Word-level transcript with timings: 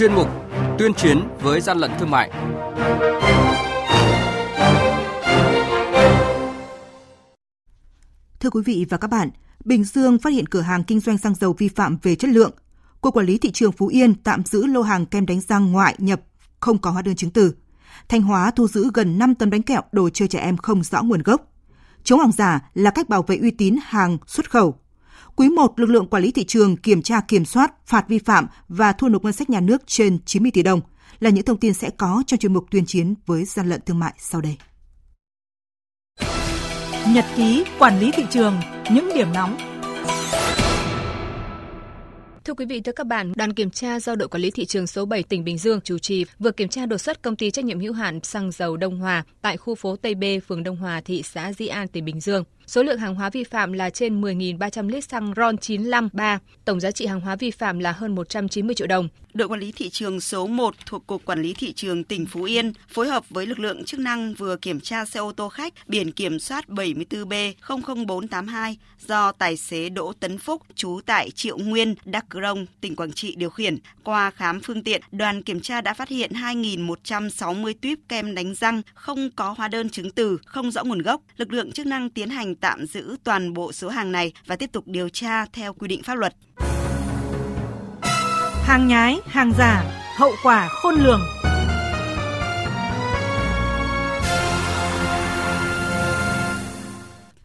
chuyên 0.00 0.14
mục 0.14 0.28
Tuyên 0.78 0.94
chiến 0.94 1.20
với 1.40 1.60
gian 1.60 1.78
lận 1.78 1.90
thương 1.98 2.10
mại. 2.10 2.30
Thưa 8.40 8.50
quý 8.50 8.62
vị 8.64 8.86
và 8.90 8.96
các 8.96 9.08
bạn, 9.08 9.30
Bình 9.64 9.84
Dương 9.84 10.18
phát 10.18 10.32
hiện 10.32 10.46
cửa 10.46 10.60
hàng 10.60 10.84
kinh 10.84 11.00
doanh 11.00 11.18
xăng 11.18 11.34
dầu 11.34 11.54
vi 11.58 11.68
phạm 11.68 11.98
về 12.02 12.14
chất 12.14 12.30
lượng. 12.30 12.50
Cục 13.00 13.14
Quản 13.14 13.26
lý 13.26 13.38
thị 13.38 13.50
trường 13.52 13.72
Phú 13.72 13.86
Yên 13.86 14.14
tạm 14.14 14.44
giữ 14.44 14.66
lô 14.66 14.82
hàng 14.82 15.06
kem 15.06 15.26
đánh 15.26 15.40
răng 15.40 15.72
ngoại 15.72 15.94
nhập 15.98 16.20
không 16.60 16.78
có 16.78 16.90
hóa 16.90 17.02
đơn 17.02 17.16
chứng 17.16 17.30
từ. 17.30 17.54
Thanh 18.08 18.22
Hóa 18.22 18.50
thu 18.50 18.68
giữ 18.68 18.90
gần 18.94 19.18
5 19.18 19.34
tấn 19.34 19.50
bánh 19.50 19.62
kẹo 19.62 19.82
đồ 19.92 20.10
chơi 20.10 20.28
trẻ 20.28 20.38
em 20.38 20.56
không 20.56 20.82
rõ 20.82 21.02
nguồn 21.02 21.22
gốc. 21.22 21.52
Chống 22.04 22.20
hàng 22.20 22.32
giả 22.32 22.70
là 22.74 22.90
cách 22.90 23.08
bảo 23.08 23.22
vệ 23.22 23.36
uy 23.36 23.50
tín 23.50 23.76
hàng 23.82 24.18
xuất 24.26 24.50
khẩu. 24.50 24.78
Quý 25.40 25.48
1, 25.48 25.80
lực 25.80 25.90
lượng 25.90 26.06
quản 26.06 26.22
lý 26.22 26.32
thị 26.32 26.44
trường 26.44 26.76
kiểm 26.76 27.02
tra 27.02 27.20
kiểm 27.28 27.44
soát, 27.44 27.86
phạt 27.86 28.08
vi 28.08 28.18
phạm 28.18 28.46
và 28.68 28.92
thu 28.92 29.08
nộp 29.08 29.24
ngân 29.24 29.32
sách 29.32 29.50
nhà 29.50 29.60
nước 29.60 29.82
trên 29.86 30.18
90 30.24 30.50
tỷ 30.54 30.62
đồng 30.62 30.80
là 31.20 31.30
những 31.30 31.44
thông 31.44 31.56
tin 31.56 31.74
sẽ 31.74 31.90
có 31.90 32.22
trong 32.26 32.38
chuyên 32.38 32.52
mục 32.52 32.64
tuyên 32.70 32.86
chiến 32.86 33.14
với 33.26 33.44
gian 33.44 33.68
lận 33.68 33.80
thương 33.86 33.98
mại 33.98 34.14
sau 34.18 34.40
đây. 34.40 34.56
Nhật 37.08 37.24
ký 37.36 37.64
quản 37.78 38.00
lý 38.00 38.10
thị 38.10 38.24
trường, 38.30 38.60
những 38.90 39.10
điểm 39.14 39.32
nóng 39.34 39.56
Thưa 42.44 42.54
quý 42.54 42.64
vị, 42.64 42.80
thưa 42.80 42.92
các 42.92 43.06
bạn, 43.06 43.32
đoàn 43.36 43.52
kiểm 43.52 43.70
tra 43.70 44.00
do 44.00 44.14
đội 44.14 44.28
quản 44.28 44.42
lý 44.42 44.50
thị 44.50 44.64
trường 44.64 44.86
số 44.86 45.04
7 45.04 45.22
tỉnh 45.22 45.44
Bình 45.44 45.58
Dương 45.58 45.80
chủ 45.80 45.98
trì 45.98 46.24
vừa 46.38 46.50
kiểm 46.50 46.68
tra 46.68 46.86
đột 46.86 46.98
xuất 46.98 47.22
công 47.22 47.36
ty 47.36 47.50
trách 47.50 47.64
nhiệm 47.64 47.80
hữu 47.80 47.92
hạn 47.92 48.20
xăng 48.22 48.52
dầu 48.52 48.76
Đông 48.76 48.98
Hòa 48.98 49.24
tại 49.42 49.56
khu 49.56 49.74
phố 49.74 49.96
Tây 49.96 50.14
B, 50.14 50.24
phường 50.46 50.62
Đông 50.62 50.76
Hòa, 50.76 51.00
thị 51.04 51.22
xã 51.22 51.52
Di 51.52 51.66
An, 51.66 51.88
tỉnh 51.88 52.04
Bình 52.04 52.20
Dương. 52.20 52.44
Số 52.66 52.82
lượng 52.82 52.98
hàng 52.98 53.14
hóa 53.14 53.30
vi 53.30 53.44
phạm 53.44 53.72
là 53.72 53.90
trên 53.90 54.20
10.300 54.20 54.88
lít 54.88 55.04
xăng 55.04 55.32
RON 55.36 55.56
953, 55.56 56.38
tổng 56.64 56.80
giá 56.80 56.90
trị 56.90 57.06
hàng 57.06 57.20
hóa 57.20 57.36
vi 57.36 57.50
phạm 57.50 57.78
là 57.78 57.92
hơn 57.92 58.14
190 58.14 58.74
triệu 58.74 58.86
đồng. 58.86 59.08
Đội 59.34 59.48
quản 59.48 59.60
lý 59.60 59.72
thị 59.72 59.90
trường 59.90 60.20
số 60.20 60.46
1 60.46 60.74
thuộc 60.86 61.06
Cục 61.06 61.24
Quản 61.24 61.42
lý 61.42 61.54
Thị 61.54 61.72
trường 61.72 62.04
tỉnh 62.04 62.26
Phú 62.26 62.42
Yên 62.42 62.72
phối 62.88 63.08
hợp 63.08 63.24
với 63.30 63.46
lực 63.46 63.58
lượng 63.58 63.84
chức 63.84 64.00
năng 64.00 64.34
vừa 64.34 64.56
kiểm 64.56 64.80
tra 64.80 65.04
xe 65.04 65.20
ô 65.20 65.32
tô 65.32 65.48
khách 65.48 65.74
biển 65.88 66.12
kiểm 66.12 66.38
soát 66.38 66.68
74B00482 66.68 68.74
do 69.06 69.32
tài 69.32 69.56
xế 69.56 69.88
Đỗ 69.88 70.12
Tấn 70.20 70.38
Phúc 70.38 70.62
trú 70.74 71.00
tại 71.06 71.30
Triệu 71.30 71.58
Nguyên, 71.58 71.94
Đắk 72.04 72.24
Rông, 72.42 72.66
tỉnh 72.80 72.96
Quảng 72.96 73.12
Trị 73.12 73.34
điều 73.36 73.50
khiển. 73.50 73.78
Qua 74.04 74.30
khám 74.30 74.60
phương 74.60 74.82
tiện, 74.82 75.02
đoàn 75.12 75.42
kiểm 75.42 75.60
tra 75.60 75.80
đã 75.80 75.94
phát 75.94 76.08
hiện 76.08 76.32
2.160 76.32 77.74
tuyếp 77.80 77.98
kem 78.08 78.34
đánh 78.34 78.54
răng 78.54 78.82
không 78.94 79.30
có 79.36 79.54
hóa 79.58 79.68
đơn 79.68 79.90
chứng 79.90 80.10
từ, 80.10 80.38
không 80.44 80.70
rõ 80.70 80.84
nguồn 80.84 81.02
gốc. 81.02 81.22
Lực 81.36 81.52
lượng 81.52 81.72
chức 81.72 81.86
năng 81.86 82.10
tiến 82.10 82.30
hành 82.30 82.49
tạm 82.54 82.86
giữ 82.86 83.16
toàn 83.24 83.54
bộ 83.54 83.72
số 83.72 83.88
hàng 83.88 84.12
này 84.12 84.32
và 84.46 84.56
tiếp 84.56 84.72
tục 84.72 84.84
điều 84.86 85.08
tra 85.08 85.46
theo 85.52 85.74
quy 85.74 85.88
định 85.88 86.02
pháp 86.02 86.14
luật. 86.14 86.34
Hàng 88.64 88.88
nhái, 88.88 89.18
hàng 89.26 89.52
giả, 89.58 89.84
hậu 90.16 90.32
quả 90.42 90.68
khôn 90.68 90.94
lường. 90.94 91.20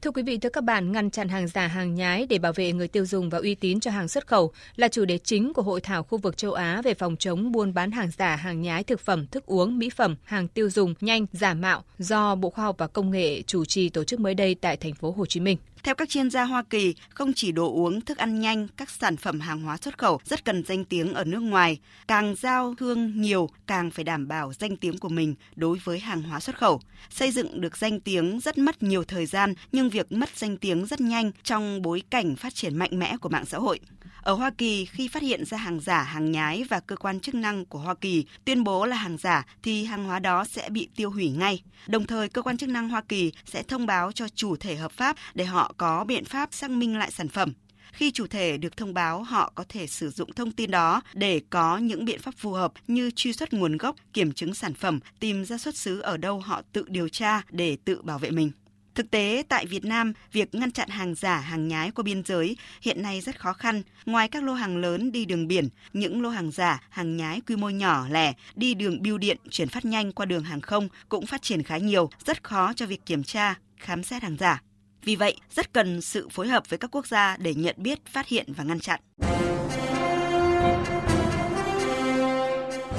Thưa 0.06 0.12
quý 0.12 0.24
vị, 0.24 0.38
thưa 0.38 0.50
các 0.50 0.64
bạn, 0.64 0.92
ngăn 0.92 1.12
chặn 1.12 1.30
hàng 1.30 1.48
giả, 1.48 1.68
hàng 1.68 1.96
nhái 1.96 2.26
để 2.30 2.38
bảo 2.38 2.54
vệ 2.54 2.72
người 2.72 2.88
tiêu 2.88 3.06
dùng 3.06 3.30
và 3.30 3.38
uy 3.38 3.56
tín 3.56 3.80
cho 3.80 3.92
hàng 3.92 4.08
xuất 4.08 4.28
khẩu 4.28 4.52
là 4.76 4.88
chủ 4.88 5.06
đề 5.06 5.18
chính 5.18 5.54
của 5.54 5.62
hội 5.62 5.82
thảo 5.82 6.04
khu 6.04 6.18
vực 6.18 6.38
châu 6.38 6.54
Á 6.54 6.82
về 6.82 6.94
phòng 6.94 7.16
chống 7.20 7.52
buôn 7.52 7.74
bán 7.74 7.92
hàng 7.92 8.10
giả, 8.18 8.36
hàng 8.36 8.62
nhái 8.62 8.84
thực 8.84 9.00
phẩm, 9.00 9.28
thức 9.28 9.46
uống, 9.46 9.78
mỹ 9.78 9.90
phẩm, 9.90 10.16
hàng 10.24 10.48
tiêu 10.48 10.70
dùng 10.70 10.94
nhanh, 11.02 11.26
giả 11.32 11.54
mạo 11.54 11.84
do 12.00 12.36
Bộ 12.36 12.50
Khoa 12.50 12.66
học 12.66 12.76
và 12.78 12.88
Công 12.88 13.12
nghệ 13.12 13.42
chủ 13.42 13.66
trì 13.66 13.90
tổ 13.90 14.04
chức 14.04 14.20
mới 14.20 14.34
đây 14.34 14.56
tại 14.56 14.78
thành 14.78 14.94
phố 14.94 15.12
Hồ 15.12 15.26
Chí 15.26 15.40
Minh. 15.40 15.58
Theo 15.86 15.96
các 15.96 16.10
chuyên 16.10 16.30
gia 16.30 16.44
Hoa 16.44 16.64
Kỳ, 16.64 16.96
không 17.10 17.34
chỉ 17.34 17.52
đồ 17.52 17.74
uống, 17.74 18.02
thức 18.02 18.18
ăn 18.18 18.40
nhanh, 18.40 18.68
các 18.78 18.90
sản 18.90 19.18
phẩm 19.18 19.40
hàng 19.40 19.62
hóa 19.62 19.78
xuất 19.78 19.98
khẩu 19.98 20.20
rất 20.24 20.46
cần 20.46 20.64
danh 20.64 20.86
tiếng 20.86 21.14
ở 21.14 21.24
nước 21.24 21.40
ngoài. 21.40 21.80
Càng 22.08 22.36
giao 22.36 22.76
thương 22.78 23.22
nhiều, 23.22 23.50
càng 23.68 23.92
phải 23.92 24.04
đảm 24.04 24.28
bảo 24.28 24.54
danh 24.54 24.78
tiếng 24.78 24.98
của 24.98 25.10
mình 25.10 25.36
đối 25.56 25.80
với 25.84 26.00
hàng 26.00 26.24
hóa 26.24 26.40
xuất 26.40 26.58
khẩu. 26.58 26.82
Xây 27.10 27.32
dựng 27.32 27.62
được 27.62 27.78
danh 27.78 28.00
tiếng 28.00 28.40
rất 28.40 28.58
mất 28.58 28.84
nhiều 28.84 29.04
thời 29.04 29.26
gian, 29.26 29.54
nhưng 29.72 29.90
việc 29.90 30.12
mất 30.12 30.30
danh 30.36 30.58
tiếng 30.58 30.86
rất 30.86 31.02
nhanh 31.02 31.32
trong 31.44 31.82
bối 31.82 32.04
cảnh 32.10 32.36
phát 32.36 32.56
triển 32.56 32.78
mạnh 32.78 33.00
mẽ 33.00 33.18
của 33.18 33.30
mạng 33.30 33.46
xã 33.46 33.58
hội. 33.58 33.80
Ở 34.26 34.34
Hoa 34.34 34.52
Kỳ, 34.58 34.86
khi 34.86 35.08
phát 35.08 35.24
hiện 35.24 35.46
ra 35.46 35.58
hàng 35.58 35.80
giả, 35.80 36.04
hàng 36.04 36.32
nhái 36.32 36.64
và 36.70 36.80
cơ 36.80 36.96
quan 36.96 37.20
chức 37.20 37.36
năng 37.36 37.66
của 37.66 37.80
Hoa 37.80 37.96
Kỳ 37.96 38.26
tuyên 38.46 38.64
bố 38.64 38.86
là 38.86 38.96
hàng 38.96 39.18
giả 39.18 39.46
thì 39.64 39.86
hàng 39.86 40.06
hóa 40.06 40.20
đó 40.20 40.46
sẽ 40.46 40.70
bị 40.70 40.88
tiêu 40.96 41.12
hủy 41.12 41.30
ngay. 41.30 41.64
Đồng 41.88 42.06
thời, 42.06 42.30
cơ 42.30 42.42
quan 42.42 42.58
chức 42.58 42.70
năng 42.70 42.90
Hoa 42.90 43.02
Kỳ 43.02 43.32
sẽ 43.46 43.64
thông 43.64 43.86
báo 43.86 44.12
cho 44.12 44.28
chủ 44.28 44.56
thể 44.56 44.76
hợp 44.76 44.92
pháp 44.92 45.16
để 45.34 45.46
họ 45.46 45.74
có 45.78 46.04
biện 46.04 46.26
pháp 46.26 46.50
xác 46.52 46.72
minh 46.72 46.98
lại 46.98 47.12
sản 47.12 47.30
phẩm. 47.30 47.54
Khi 47.94 48.12
chủ 48.12 48.28
thể 48.28 48.58
được 48.58 48.78
thông 48.78 48.94
báo, 48.94 49.24
họ 49.24 49.52
có 49.56 49.64
thể 49.70 49.88
sử 49.88 50.10
dụng 50.10 50.34
thông 50.34 50.52
tin 50.52 50.72
đó 50.72 51.02
để 51.14 51.42
có 51.50 51.78
những 51.78 52.06
biện 52.06 52.20
pháp 52.20 52.34
phù 52.38 52.52
hợp 52.52 52.74
như 52.88 53.12
truy 53.16 53.34
xuất 53.34 53.54
nguồn 53.54 53.78
gốc, 53.78 53.96
kiểm 54.14 54.32
chứng 54.34 54.54
sản 54.54 54.74
phẩm, 54.74 55.00
tìm 55.20 55.46
ra 55.46 55.58
xuất 55.58 55.76
xứ 55.76 56.00
ở 56.00 56.18
đâu 56.18 56.40
họ 56.40 56.62
tự 56.74 56.86
điều 56.88 57.10
tra 57.10 57.42
để 57.50 57.78
tự 57.86 58.02
bảo 58.02 58.20
vệ 58.20 58.32
mình. 58.32 58.52
Thực 58.96 59.12
tế, 59.12 59.44
tại 59.50 59.66
Việt 59.66 59.86
Nam, 59.86 60.14
việc 60.32 60.56
ngăn 60.56 60.72
chặn 60.72 60.90
hàng 60.90 61.16
giả, 61.16 61.38
hàng 61.38 61.68
nhái 61.68 61.92
qua 61.92 62.04
biên 62.04 62.24
giới 62.24 62.58
hiện 62.82 63.02
nay 63.02 63.22
rất 63.22 63.40
khó 63.40 63.54
khăn. 63.54 63.82
Ngoài 64.06 64.28
các 64.28 64.44
lô 64.44 64.54
hàng 64.54 64.78
lớn 64.78 65.12
đi 65.12 65.26
đường 65.26 65.48
biển, 65.48 65.70
những 65.94 66.22
lô 66.22 66.30
hàng 66.30 66.52
giả, 66.52 66.82
hàng 66.90 67.18
nhái 67.18 67.42
quy 67.48 67.56
mô 67.56 67.70
nhỏ 67.70 68.08
lẻ 68.10 68.34
đi 68.56 68.74
đường 68.74 69.02
bưu 69.02 69.18
điện 69.18 69.38
chuyển 69.50 69.68
phát 69.68 69.86
nhanh 69.86 70.12
qua 70.12 70.26
đường 70.26 70.44
hàng 70.44 70.62
không 70.62 70.90
cũng 71.10 71.26
phát 71.26 71.42
triển 71.42 71.64
khá 71.64 71.78
nhiều, 71.78 72.10
rất 72.26 72.44
khó 72.44 72.74
cho 72.76 72.86
việc 72.86 73.06
kiểm 73.06 73.24
tra, 73.24 73.56
khám 73.78 74.04
xét 74.04 74.24
hàng 74.24 74.38
giả. 74.40 74.62
Vì 75.04 75.16
vậy, 75.16 75.38
rất 75.56 75.74
cần 75.74 76.02
sự 76.02 76.30
phối 76.30 76.48
hợp 76.48 76.70
với 76.70 76.80
các 76.80 76.92
quốc 76.92 77.08
gia 77.08 77.38
để 77.38 77.54
nhận 77.54 77.76
biết, 77.78 78.06
phát 78.06 78.28
hiện 78.28 78.54
và 78.54 78.64
ngăn 78.64 78.80
chặn. 78.80 79.00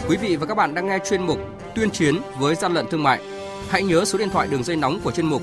Quý 0.09 0.17
vị 0.17 0.37
và 0.37 0.47
các 0.47 0.55
bạn 0.55 0.75
đang 0.75 0.87
nghe 0.87 0.99
chuyên 1.11 1.27
mục 1.27 1.39
Tuyên 1.75 1.91
chiến 1.91 2.15
với 2.39 2.55
gian 2.55 2.75
lận 2.75 2.87
thương 2.91 3.03
mại. 3.03 3.21
Hãy 3.69 3.83
nhớ 3.83 4.05
số 4.05 4.19
điện 4.19 4.29
thoại 4.33 4.49
đường 4.51 4.65
dây 4.65 4.77
nóng 4.77 5.01
của 5.01 5.11
chuyên 5.11 5.27
mục 5.27 5.43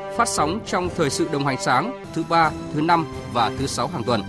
phát 0.17 0.27
sóng 0.27 0.59
trong 0.65 0.89
thời 0.95 1.09
sự 1.09 1.27
đồng 1.31 1.45
hành 1.45 1.57
sáng 1.61 2.03
thứ 2.13 2.23
ba, 2.29 2.51
thứ 2.73 2.81
năm 2.81 3.05
và 3.33 3.51
thứ 3.59 3.67
sáu 3.67 3.87
hàng 3.87 4.03
tuần. 4.03 4.21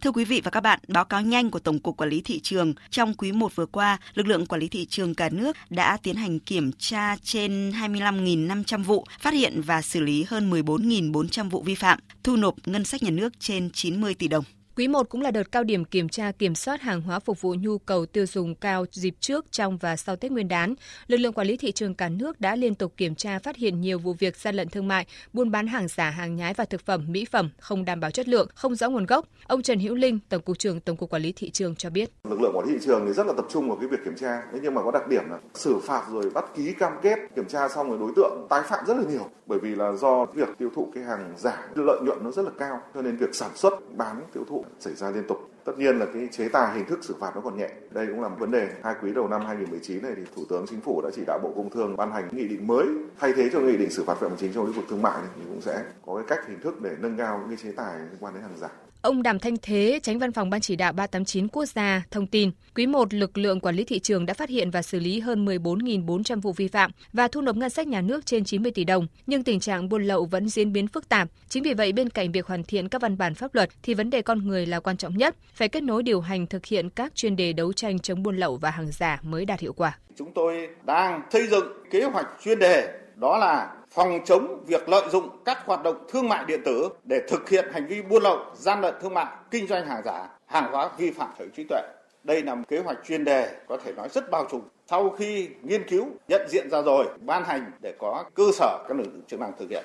Thưa 0.00 0.12
quý 0.12 0.24
vị 0.24 0.40
và 0.44 0.50
các 0.50 0.60
bạn, 0.60 0.78
báo 0.88 1.04
cáo 1.04 1.22
nhanh 1.22 1.50
của 1.50 1.58
Tổng 1.58 1.78
cục 1.78 1.96
Quản 1.96 2.10
lý 2.10 2.20
thị 2.20 2.40
trường 2.40 2.74
trong 2.90 3.14
quý 3.14 3.32
1 3.32 3.56
vừa 3.56 3.66
qua, 3.66 3.98
lực 4.14 4.26
lượng 4.26 4.46
quản 4.46 4.60
lý 4.60 4.68
thị 4.68 4.86
trường 4.86 5.14
cả 5.14 5.28
nước 5.28 5.56
đã 5.70 5.98
tiến 6.02 6.16
hành 6.16 6.38
kiểm 6.38 6.72
tra 6.78 7.16
trên 7.22 7.70
25.500 7.70 8.84
vụ, 8.84 9.04
phát 9.20 9.34
hiện 9.34 9.62
và 9.62 9.82
xử 9.82 10.00
lý 10.00 10.24
hơn 10.28 10.50
14.400 10.50 11.50
vụ 11.50 11.62
vi 11.62 11.74
phạm, 11.74 11.98
thu 12.22 12.36
nộp 12.36 12.54
ngân 12.66 12.84
sách 12.84 13.02
nhà 13.02 13.10
nước 13.10 13.32
trên 13.40 13.70
90 13.70 14.14
tỷ 14.14 14.28
đồng. 14.28 14.44
Quý 14.76 14.88
1 14.88 15.08
cũng 15.08 15.20
là 15.20 15.30
đợt 15.30 15.52
cao 15.52 15.64
điểm 15.64 15.84
kiểm 15.84 16.08
tra 16.08 16.32
kiểm 16.32 16.54
soát 16.54 16.80
hàng 16.80 17.00
hóa 17.00 17.18
phục 17.18 17.40
vụ 17.40 17.54
nhu 17.58 17.78
cầu 17.78 18.06
tiêu 18.06 18.26
dùng 18.26 18.54
cao 18.54 18.84
dịp 18.90 19.14
trước, 19.20 19.52
trong 19.52 19.76
và 19.76 19.96
sau 19.96 20.16
Tết 20.16 20.32
Nguyên 20.32 20.48
đán. 20.48 20.74
Lực 21.06 21.16
lượng 21.16 21.32
quản 21.32 21.46
lý 21.46 21.56
thị 21.56 21.72
trường 21.72 21.94
cả 21.94 22.08
nước 22.08 22.40
đã 22.40 22.56
liên 22.56 22.74
tục 22.74 22.92
kiểm 22.96 23.14
tra 23.14 23.38
phát 23.38 23.56
hiện 23.56 23.80
nhiều 23.80 23.98
vụ 23.98 24.12
việc 24.12 24.36
gian 24.36 24.54
lận 24.54 24.68
thương 24.68 24.88
mại, 24.88 25.06
buôn 25.32 25.50
bán 25.50 25.66
hàng 25.66 25.88
giả, 25.88 26.10
hàng 26.10 26.36
nhái 26.36 26.54
và 26.54 26.64
thực 26.64 26.80
phẩm, 26.86 27.04
mỹ 27.08 27.24
phẩm 27.30 27.50
không 27.60 27.84
đảm 27.84 28.00
bảo 28.00 28.10
chất 28.10 28.28
lượng, 28.28 28.48
không 28.54 28.74
rõ 28.74 28.90
nguồn 28.90 29.06
gốc. 29.06 29.26
Ông 29.46 29.62
Trần 29.62 29.80
Hữu 29.80 29.94
Linh, 29.94 30.18
Tổng 30.28 30.42
cục 30.42 30.58
trưởng 30.58 30.80
Tổng 30.80 30.96
cục 30.96 31.10
Quản 31.10 31.22
lý 31.22 31.32
thị 31.36 31.50
trường 31.50 31.76
cho 31.76 31.90
biết. 31.90 32.10
Lực 32.24 32.40
lượng 32.40 32.52
quản 32.54 32.66
lý 32.66 32.74
thị 32.74 32.80
trường 32.86 33.06
thì 33.06 33.12
rất 33.12 33.26
là 33.26 33.32
tập 33.36 33.46
trung 33.50 33.68
vào 33.68 33.76
cái 33.76 33.88
việc 33.88 34.04
kiểm 34.04 34.16
tra, 34.16 34.42
thế 34.52 34.58
nhưng 34.62 34.74
mà 34.74 34.82
có 34.82 34.90
đặc 34.90 35.08
điểm 35.08 35.22
là 35.30 35.38
xử 35.54 35.78
phạt 35.78 36.06
rồi 36.10 36.30
bắt 36.30 36.44
ký 36.56 36.72
cam 36.78 36.92
kết, 37.02 37.18
kiểm 37.36 37.48
tra 37.48 37.68
xong 37.68 37.88
rồi 37.88 37.98
đối 37.98 38.12
tượng 38.16 38.46
tái 38.50 38.62
phạm 38.68 38.86
rất 38.86 38.96
là 38.96 39.02
nhiều 39.10 39.30
bởi 39.46 39.58
vì 39.58 39.74
là 39.74 39.92
do 39.92 40.24
việc 40.24 40.48
tiêu 40.58 40.70
thụ 40.74 40.88
cái 40.94 41.04
hàng 41.04 41.34
giả 41.36 41.68
lợi 41.74 42.00
nhuận 42.02 42.18
nó 42.24 42.30
rất 42.30 42.42
là 42.42 42.50
cao 42.58 42.80
cho 42.94 43.02
nên 43.02 43.16
việc 43.16 43.34
sản 43.34 43.50
xuất 43.54 43.72
bán 43.96 44.22
tiêu 44.32 44.44
thụ 44.48 44.64
xảy 44.80 44.94
ra 44.94 45.10
liên 45.10 45.24
tục 45.28 45.55
tất 45.66 45.72
nhiên 45.78 45.98
là 45.98 46.06
cái 46.14 46.28
chế 46.32 46.48
tài 46.48 46.74
hình 46.74 46.84
thức 46.84 46.98
xử 47.02 47.14
phạt 47.20 47.32
nó 47.34 47.40
còn 47.40 47.58
nhẹ 47.58 47.68
đây 47.90 48.06
cũng 48.06 48.22
là 48.22 48.28
một 48.28 48.36
vấn 48.38 48.50
đề 48.50 48.68
hai 48.82 48.94
quý 49.02 49.12
đầu 49.14 49.28
năm 49.28 49.40
2019 49.46 50.02
này 50.02 50.12
thì 50.16 50.22
thủ 50.36 50.42
tướng 50.50 50.66
chính 50.70 50.80
phủ 50.80 51.02
đã 51.02 51.10
chỉ 51.16 51.22
đạo 51.26 51.38
bộ 51.42 51.52
công 51.56 51.70
thương 51.70 51.96
ban 51.96 52.12
hành 52.12 52.28
nghị 52.32 52.48
định 52.48 52.66
mới 52.66 52.86
thay 53.18 53.32
thế 53.36 53.50
cho 53.52 53.60
nghị 53.60 53.76
định 53.76 53.90
xử 53.90 54.04
phạt 54.04 54.14
vi 54.14 54.20
phạm 54.20 54.30
hành 54.30 54.38
chính 54.38 54.52
trong 54.52 54.64
lĩnh 54.64 54.74
vực 54.74 54.84
thương 54.90 55.02
mại 55.02 55.20
này 55.20 55.30
thì 55.36 55.42
cũng 55.48 55.60
sẽ 55.60 55.84
có 56.06 56.14
cái 56.14 56.24
cách 56.28 56.48
hình 56.48 56.60
thức 56.60 56.82
để 56.82 56.90
nâng 57.00 57.16
cao 57.16 57.38
những 57.38 57.48
cái 57.48 57.58
chế 57.62 57.72
tài 57.76 57.98
liên 57.98 58.16
quan 58.20 58.34
đến 58.34 58.42
hàng 58.42 58.56
giả 58.56 58.68
Ông 59.06 59.22
Đàm 59.22 59.38
Thanh 59.38 59.56
Thế, 59.62 60.00
tránh 60.02 60.18
văn 60.18 60.32
phòng 60.32 60.50
Ban 60.50 60.60
chỉ 60.60 60.76
đạo 60.76 60.92
389 60.92 61.48
quốc 61.48 61.66
gia, 61.66 62.02
thông 62.10 62.26
tin, 62.26 62.50
quý 62.74 62.86
1 62.86 63.14
lực 63.14 63.38
lượng 63.38 63.60
quản 63.60 63.76
lý 63.76 63.84
thị 63.84 63.98
trường 63.98 64.26
đã 64.26 64.34
phát 64.34 64.48
hiện 64.48 64.70
và 64.70 64.82
xử 64.82 64.98
lý 64.98 65.20
hơn 65.20 65.46
14.400 65.46 66.40
vụ 66.40 66.52
vi 66.52 66.68
phạm 66.68 66.90
và 67.12 67.28
thu 67.28 67.40
nộp 67.40 67.56
ngân 67.56 67.70
sách 67.70 67.86
nhà 67.86 68.00
nước 68.00 68.26
trên 68.26 68.44
90 68.44 68.72
tỷ 68.72 68.84
đồng, 68.84 69.06
nhưng 69.26 69.44
tình 69.44 69.60
trạng 69.60 69.88
buôn 69.88 70.04
lậu 70.04 70.24
vẫn 70.24 70.48
diễn 70.48 70.72
biến 70.72 70.88
phức 70.88 71.08
tạp. 71.08 71.28
Chính 71.48 71.62
vì 71.62 71.74
vậy 71.74 71.92
bên 71.92 72.10
cạnh 72.10 72.32
việc 72.32 72.46
hoàn 72.46 72.64
thiện 72.64 72.88
các 72.88 73.02
văn 73.02 73.18
bản 73.18 73.34
pháp 73.34 73.54
luật 73.54 73.70
thì 73.82 73.94
vấn 73.94 74.10
đề 74.10 74.22
con 74.22 74.48
người 74.48 74.66
là 74.66 74.80
quan 74.80 74.96
trọng 74.96 75.16
nhất 75.16 75.36
phải 75.56 75.68
kết 75.68 75.82
nối 75.82 76.02
điều 76.02 76.20
hành 76.20 76.46
thực 76.46 76.66
hiện 76.66 76.90
các 76.90 77.14
chuyên 77.14 77.36
đề 77.36 77.52
đấu 77.52 77.72
tranh 77.72 77.98
chống 77.98 78.22
buôn 78.22 78.36
lậu 78.36 78.56
và 78.56 78.70
hàng 78.70 78.92
giả 78.92 79.20
mới 79.22 79.44
đạt 79.44 79.60
hiệu 79.60 79.72
quả. 79.72 79.98
Chúng 80.16 80.32
tôi 80.34 80.68
đang 80.86 81.22
xây 81.30 81.46
dựng 81.46 81.64
kế 81.90 82.04
hoạch 82.04 82.26
chuyên 82.44 82.58
đề 82.58 82.98
đó 83.14 83.38
là 83.38 83.74
phòng 83.90 84.18
chống 84.24 84.64
việc 84.66 84.88
lợi 84.88 85.08
dụng 85.10 85.28
các 85.44 85.58
hoạt 85.66 85.82
động 85.82 86.06
thương 86.12 86.28
mại 86.28 86.44
điện 86.44 86.60
tử 86.64 86.88
để 87.04 87.20
thực 87.28 87.48
hiện 87.48 87.64
hành 87.72 87.86
vi 87.86 88.02
buôn 88.02 88.22
lậu, 88.22 88.38
gian 88.54 88.80
lận 88.80 88.94
thương 89.02 89.14
mại, 89.14 89.26
kinh 89.50 89.66
doanh 89.66 89.86
hàng 89.86 90.02
giả, 90.04 90.28
hàng 90.46 90.72
hóa 90.72 90.90
vi 90.98 91.10
phạm 91.10 91.30
sở 91.38 91.44
hữu 91.44 91.52
trí 91.56 91.64
tuệ. 91.68 91.82
Đây 92.24 92.42
là 92.42 92.54
một 92.54 92.64
kế 92.68 92.78
hoạch 92.78 92.98
chuyên 93.06 93.24
đề 93.24 93.54
có 93.68 93.76
thể 93.84 93.92
nói 93.92 94.08
rất 94.08 94.30
bao 94.30 94.46
trùm. 94.50 94.60
Sau 94.90 95.10
khi 95.10 95.48
nghiên 95.62 95.88
cứu, 95.88 96.06
nhận 96.28 96.48
diện 96.48 96.70
ra 96.70 96.82
rồi, 96.82 97.06
ban 97.20 97.44
hành 97.44 97.70
để 97.82 97.94
có 97.98 98.24
cơ 98.34 98.44
sở 98.54 98.84
các 98.88 98.96
lực 98.96 99.06
lượng 99.06 99.22
chức 99.28 99.40
năng 99.40 99.52
thực 99.58 99.70
hiện. 99.70 99.84